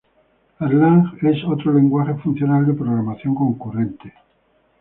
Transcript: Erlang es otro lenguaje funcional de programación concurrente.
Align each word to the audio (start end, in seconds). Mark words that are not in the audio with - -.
Erlang 0.67 1.19
es 1.21 1.45
otro 1.45 1.71
lenguaje 1.71 2.15
funcional 2.15 2.65
de 2.65 2.73
programación 2.73 3.35
concurrente. 3.35 4.11